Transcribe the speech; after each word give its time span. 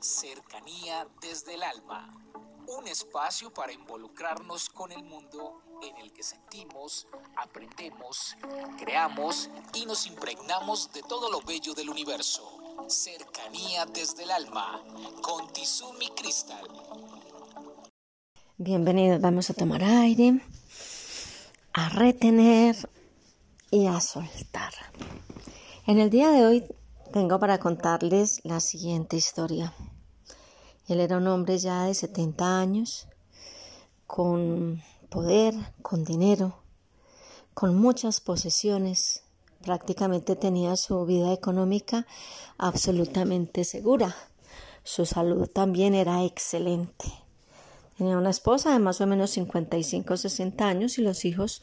Cercanía 0.00 1.06
desde 1.20 1.54
el 1.54 1.62
alma. 1.62 2.14
Un 2.66 2.88
espacio 2.88 3.52
para 3.52 3.72
involucrarnos 3.72 4.68
con 4.68 4.92
el 4.92 5.02
mundo 5.02 5.62
en 5.82 5.96
el 5.98 6.12
que 6.12 6.22
sentimos, 6.22 7.06
aprendemos, 7.36 8.36
creamos 8.78 9.50
y 9.74 9.86
nos 9.86 10.06
impregnamos 10.06 10.92
de 10.92 11.02
todo 11.02 11.30
lo 11.30 11.40
bello 11.42 11.74
del 11.74 11.90
universo. 11.90 12.58
Cercanía 12.88 13.86
desde 13.86 14.24
el 14.24 14.30
alma 14.30 14.82
con 15.22 15.52
Tizumi 15.52 16.08
Crystal. 16.10 16.66
Bienvenidos, 18.56 19.20
vamos 19.20 19.50
a 19.50 19.54
tomar 19.54 19.82
aire, 19.82 20.40
a 21.72 21.88
retener 21.88 22.76
y 23.70 23.86
a 23.86 24.00
soltar. 24.00 24.72
En 25.86 25.98
el 25.98 26.08
día 26.08 26.30
de 26.30 26.46
hoy 26.46 26.64
tengo 27.12 27.38
para 27.38 27.58
contarles 27.58 28.40
la 28.44 28.60
siguiente 28.60 29.16
historia. 29.16 29.72
Él 30.88 31.00
era 31.00 31.16
un 31.16 31.26
hombre 31.28 31.58
ya 31.58 31.84
de 31.84 31.94
70 31.94 32.58
años, 32.60 33.08
con 34.06 34.82
poder, 35.08 35.54
con 35.80 36.04
dinero, 36.04 36.58
con 37.54 37.76
muchas 37.76 38.20
posesiones. 38.20 39.22
Prácticamente 39.62 40.36
tenía 40.36 40.76
su 40.76 41.06
vida 41.06 41.32
económica 41.32 42.06
absolutamente 42.58 43.64
segura. 43.64 44.14
Su 44.82 45.06
salud 45.06 45.48
también 45.48 45.94
era 45.94 46.22
excelente. 46.24 47.06
Tenía 47.96 48.18
una 48.18 48.30
esposa 48.30 48.72
de 48.72 48.80
más 48.80 49.00
o 49.00 49.06
menos 49.06 49.30
55 49.30 50.16
60 50.16 50.66
años 50.66 50.98
y 50.98 51.02
los 51.02 51.24
hijos 51.24 51.62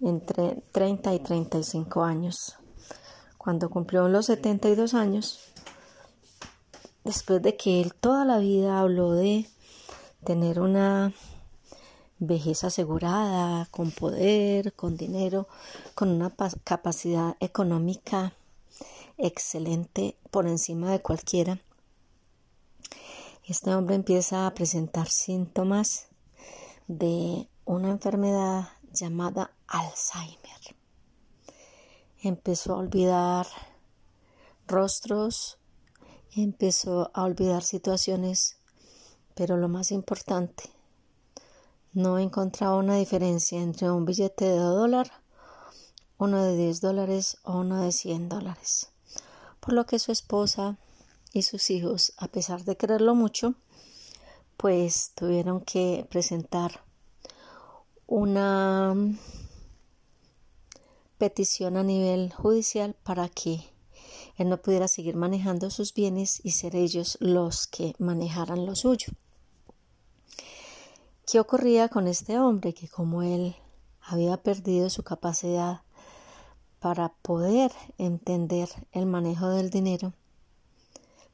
entre 0.00 0.62
30 0.72 1.14
y 1.14 1.18
35 1.18 2.04
años. 2.04 2.59
Cuando 3.42 3.70
cumplió 3.70 4.06
los 4.06 4.26
72 4.26 4.92
años, 4.92 5.40
después 7.04 7.40
de 7.40 7.56
que 7.56 7.80
él 7.80 7.94
toda 7.94 8.26
la 8.26 8.38
vida 8.38 8.78
habló 8.78 9.12
de 9.12 9.46
tener 10.22 10.60
una 10.60 11.14
vejez 12.18 12.64
asegurada, 12.64 13.64
con 13.70 13.92
poder, 13.92 14.74
con 14.74 14.98
dinero, 14.98 15.48
con 15.94 16.10
una 16.10 16.30
capacidad 16.64 17.38
económica 17.40 18.34
excelente 19.16 20.18
por 20.30 20.46
encima 20.46 20.90
de 20.90 21.00
cualquiera. 21.00 21.60
Este 23.46 23.74
hombre 23.74 23.94
empieza 23.94 24.46
a 24.46 24.52
presentar 24.52 25.08
síntomas 25.08 26.08
de 26.88 27.48
una 27.64 27.88
enfermedad 27.88 28.68
llamada 28.92 29.50
Alzheimer. 29.66 30.79
Empezó 32.22 32.74
a 32.74 32.78
olvidar 32.78 33.46
rostros, 34.66 35.56
empezó 36.36 37.10
a 37.14 37.24
olvidar 37.24 37.62
situaciones, 37.62 38.58
pero 39.34 39.56
lo 39.56 39.70
más 39.70 39.90
importante, 39.90 40.64
no 41.94 42.18
encontraba 42.18 42.76
una 42.76 42.96
diferencia 42.96 43.62
entre 43.62 43.90
un 43.90 44.04
billete 44.04 44.44
de 44.44 44.58
dólar, 44.58 45.10
uno 46.18 46.44
de 46.44 46.58
10 46.58 46.82
dólares 46.82 47.38
o 47.42 47.60
uno 47.60 47.80
de 47.80 47.90
100 47.90 48.28
dólares. 48.28 48.90
Por 49.60 49.72
lo 49.72 49.86
que 49.86 49.98
su 49.98 50.12
esposa 50.12 50.76
y 51.32 51.40
sus 51.40 51.70
hijos, 51.70 52.12
a 52.18 52.28
pesar 52.28 52.64
de 52.64 52.76
quererlo 52.76 53.14
mucho, 53.14 53.54
pues 54.58 55.12
tuvieron 55.14 55.62
que 55.62 56.06
presentar 56.10 56.84
una 58.06 58.94
petición 61.20 61.76
a 61.76 61.82
nivel 61.82 62.32
judicial 62.32 62.96
para 63.04 63.28
que 63.28 63.60
él 64.38 64.48
no 64.48 64.56
pudiera 64.62 64.88
seguir 64.88 65.16
manejando 65.16 65.68
sus 65.68 65.92
bienes 65.92 66.40
y 66.42 66.52
ser 66.52 66.74
ellos 66.74 67.18
los 67.20 67.66
que 67.66 67.94
manejaran 67.98 68.64
lo 68.64 68.74
suyo. 68.74 69.12
¿Qué 71.30 71.38
ocurría 71.38 71.90
con 71.90 72.08
este 72.08 72.38
hombre? 72.38 72.72
Que 72.72 72.88
como 72.88 73.22
él 73.22 73.54
había 74.00 74.38
perdido 74.38 74.88
su 74.88 75.02
capacidad 75.02 75.82
para 76.78 77.10
poder 77.20 77.70
entender 77.98 78.70
el 78.92 79.04
manejo 79.04 79.50
del 79.50 79.68
dinero, 79.68 80.14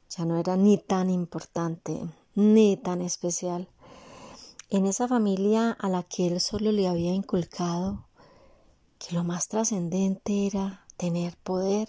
ya 0.09 0.25
no 0.25 0.37
era 0.37 0.57
ni 0.57 0.77
tan 0.77 1.09
importante 1.09 2.01
ni 2.35 2.75
tan 2.75 3.01
especial. 3.01 3.69
En 4.69 4.85
esa 4.85 5.07
familia 5.07 5.71
a 5.71 5.87
la 5.87 6.03
que 6.03 6.27
él 6.27 6.41
solo 6.41 6.73
le 6.73 6.89
había 6.89 7.13
inculcado 7.13 8.06
que 9.07 9.15
lo 9.15 9.23
más 9.23 9.47
trascendente 9.47 10.47
era 10.47 10.85
tener 10.97 11.37
poder, 11.37 11.87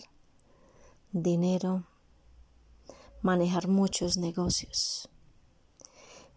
dinero, 1.10 1.84
manejar 3.22 3.66
muchos 3.66 4.18
negocios. 4.18 5.08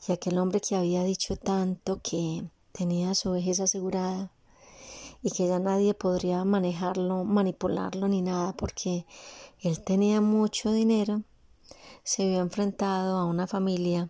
Y 0.07 0.11
aquel 0.11 0.39
hombre 0.39 0.59
que 0.59 0.75
había 0.75 1.03
dicho 1.03 1.35
tanto 1.35 2.01
que 2.01 2.49
tenía 2.71 3.13
su 3.13 3.31
vejez 3.31 3.59
asegurada 3.59 4.31
y 5.21 5.29
que 5.29 5.47
ya 5.47 5.59
nadie 5.59 5.93
podría 5.93 6.43
manejarlo, 6.45 7.25
manipularlo 7.25 8.07
ni 8.07 8.23
nada 8.23 8.53
porque 8.53 9.05
él 9.59 9.83
tenía 9.83 10.19
mucho 10.19 10.71
dinero, 10.71 11.21
se 12.03 12.27
vio 12.27 12.39
enfrentado 12.39 13.17
a 13.17 13.25
una 13.25 13.45
familia 13.45 14.09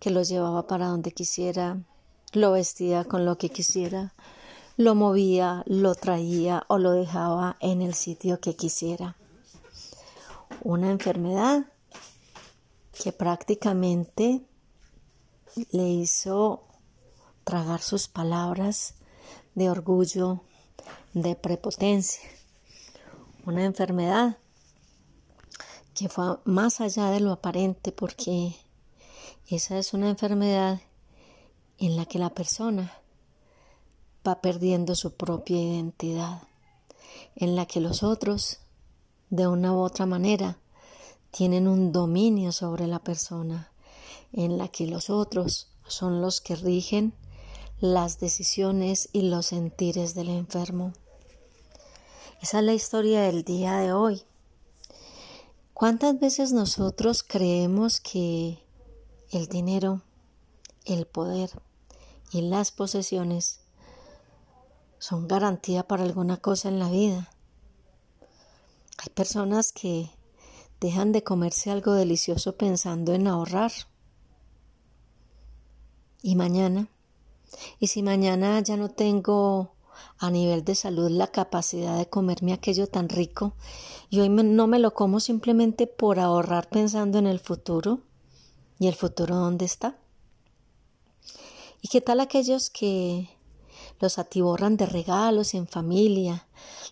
que 0.00 0.10
lo 0.10 0.22
llevaba 0.22 0.66
para 0.66 0.88
donde 0.88 1.12
quisiera, 1.12 1.82
lo 2.34 2.52
vestía 2.52 3.04
con 3.04 3.24
lo 3.24 3.38
que 3.38 3.48
quisiera, 3.48 4.12
lo 4.78 4.94
movía, 4.94 5.64
lo 5.66 5.96
traía 5.96 6.64
o 6.68 6.78
lo 6.78 6.92
dejaba 6.92 7.56
en 7.58 7.82
el 7.82 7.94
sitio 7.94 8.38
que 8.40 8.54
quisiera 8.54 9.16
una 10.62 10.92
enfermedad 10.92 11.66
que 12.92 13.10
prácticamente 13.10 14.46
le 15.72 15.88
hizo 15.88 16.62
tragar 17.42 17.80
sus 17.80 18.06
palabras 18.06 18.94
de 19.56 19.68
orgullo, 19.68 20.42
de 21.12 21.34
prepotencia. 21.34 22.22
Una 23.44 23.64
enfermedad 23.64 24.38
que 25.92 26.08
fue 26.08 26.38
más 26.44 26.80
allá 26.80 27.10
de 27.10 27.18
lo 27.18 27.32
aparente 27.32 27.90
porque 27.90 28.54
esa 29.48 29.76
es 29.76 29.92
una 29.92 30.08
enfermedad 30.08 30.80
en 31.78 31.96
la 31.96 32.06
que 32.06 32.20
la 32.20 32.30
persona 32.30 32.97
va 34.28 34.42
perdiendo 34.42 34.94
su 34.94 35.14
propia 35.14 35.56
identidad, 35.56 36.42
en 37.34 37.56
la 37.56 37.64
que 37.64 37.80
los 37.80 38.02
otros 38.02 38.58
de 39.30 39.46
una 39.46 39.72
u 39.72 39.78
otra 39.78 40.04
manera 40.04 40.58
tienen 41.30 41.66
un 41.66 41.92
dominio 41.92 42.52
sobre 42.52 42.86
la 42.86 42.98
persona 42.98 43.70
en 44.32 44.58
la 44.58 44.68
que 44.68 44.86
los 44.86 45.08
otros 45.08 45.68
son 45.86 46.20
los 46.20 46.42
que 46.42 46.56
rigen 46.56 47.14
las 47.80 48.20
decisiones 48.20 49.08
y 49.12 49.22
los 49.22 49.46
sentires 49.46 50.14
del 50.14 50.28
enfermo. 50.28 50.92
Esa 52.42 52.58
es 52.58 52.64
la 52.64 52.74
historia 52.74 53.22
del 53.22 53.44
día 53.44 53.78
de 53.78 53.92
hoy. 53.92 54.22
¿Cuántas 55.72 56.18
veces 56.18 56.52
nosotros 56.52 57.22
creemos 57.22 58.00
que 58.00 58.58
el 59.30 59.46
dinero, 59.46 60.02
el 60.84 61.06
poder 61.06 61.50
y 62.30 62.42
las 62.42 62.72
posesiones 62.72 63.60
son 64.98 65.28
garantía 65.28 65.86
para 65.86 66.04
alguna 66.04 66.36
cosa 66.36 66.68
en 66.68 66.78
la 66.78 66.90
vida? 66.90 67.30
Hay 68.98 69.10
personas 69.14 69.72
que 69.72 70.10
dejan 70.80 71.12
de 71.12 71.22
comerse 71.22 71.70
algo 71.70 71.92
delicioso 71.92 72.56
pensando 72.56 73.12
en 73.12 73.26
ahorrar. 73.26 73.72
Y 76.20 76.34
mañana, 76.34 76.88
y 77.78 77.86
si 77.88 78.02
mañana 78.02 78.60
ya 78.60 78.76
no 78.76 78.88
tengo 78.88 79.72
a 80.18 80.30
nivel 80.30 80.64
de 80.64 80.74
salud 80.74 81.10
la 81.10 81.28
capacidad 81.28 81.96
de 81.96 82.08
comerme 82.08 82.52
aquello 82.52 82.88
tan 82.88 83.08
rico 83.08 83.54
y 84.10 84.20
hoy 84.20 84.28
no 84.28 84.66
me 84.66 84.78
lo 84.78 84.94
como 84.94 85.20
simplemente 85.20 85.86
por 85.86 86.18
ahorrar 86.18 86.68
pensando 86.68 87.18
en 87.18 87.26
el 87.26 87.38
futuro, 87.38 88.00
¿y 88.78 88.88
el 88.88 88.94
futuro 88.94 89.36
dónde 89.36 89.64
está? 89.64 89.98
¿Y 91.80 91.88
qué 91.88 92.00
tal 92.00 92.20
aquellos 92.20 92.70
que 92.70 93.28
los 94.00 94.18
atiborran 94.18 94.76
de 94.76 94.86
regalos 94.86 95.54
en 95.54 95.66
familia, 95.66 96.46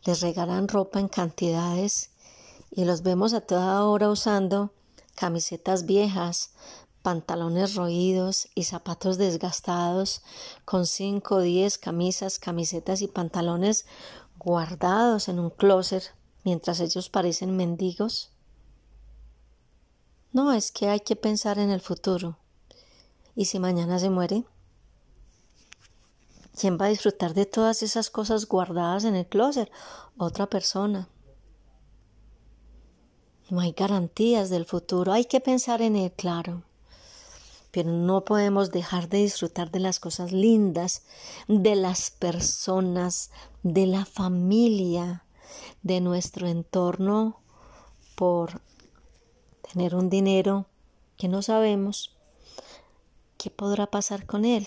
les 0.04 0.20
regalan 0.20 0.68
ropa 0.68 1.00
en 1.00 1.08
cantidades 1.08 2.10
y 2.70 2.84
los 2.84 3.02
vemos 3.02 3.32
a 3.32 3.40
toda 3.40 3.84
hora 3.84 4.10
usando 4.10 4.72
camisetas 5.14 5.86
viejas, 5.86 6.50
pantalones 7.02 7.74
roídos 7.74 8.48
y 8.54 8.64
zapatos 8.64 9.16
desgastados, 9.18 10.22
con 10.64 10.86
cinco 10.86 11.36
o 11.36 11.40
diez 11.40 11.78
camisas, 11.78 12.38
camisetas 12.38 13.00
y 13.02 13.08
pantalones 13.08 13.86
guardados 14.38 15.28
en 15.28 15.38
un 15.38 15.50
closet 15.50 16.14
mientras 16.44 16.80
ellos 16.80 17.08
parecen 17.08 17.56
mendigos. 17.56 18.30
No, 20.32 20.52
es 20.52 20.70
que 20.70 20.88
hay 20.88 21.00
que 21.00 21.16
pensar 21.16 21.58
en 21.58 21.70
el 21.70 21.80
futuro. 21.80 22.38
¿Y 23.34 23.46
si 23.46 23.58
mañana 23.58 23.98
se 23.98 24.10
muere? 24.10 24.44
¿Quién 26.58 26.78
va 26.80 26.86
a 26.86 26.88
disfrutar 26.88 27.34
de 27.34 27.44
todas 27.44 27.82
esas 27.82 28.08
cosas 28.08 28.46
guardadas 28.46 29.04
en 29.04 29.14
el 29.14 29.26
closet? 29.26 29.70
Otra 30.16 30.46
persona. 30.46 31.10
No 33.50 33.60
hay 33.60 33.72
garantías 33.72 34.48
del 34.48 34.64
futuro, 34.64 35.12
hay 35.12 35.26
que 35.26 35.40
pensar 35.40 35.82
en 35.82 35.96
él, 35.96 36.12
claro. 36.12 36.62
Pero 37.72 37.90
no 37.90 38.24
podemos 38.24 38.70
dejar 38.70 39.10
de 39.10 39.18
disfrutar 39.18 39.70
de 39.70 39.80
las 39.80 40.00
cosas 40.00 40.32
lindas, 40.32 41.02
de 41.46 41.76
las 41.76 42.10
personas, 42.10 43.30
de 43.62 43.86
la 43.86 44.06
familia, 44.06 45.24
de 45.82 46.00
nuestro 46.00 46.48
entorno 46.48 47.40
por 48.14 48.62
tener 49.72 49.94
un 49.94 50.08
dinero 50.08 50.66
que 51.18 51.28
no 51.28 51.42
sabemos 51.42 52.16
qué 53.36 53.50
podrá 53.50 53.86
pasar 53.88 54.24
con 54.24 54.46
él. 54.46 54.66